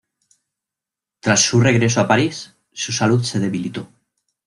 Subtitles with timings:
[1.19, 3.87] Tras su regreso a París, su salud se debilitó.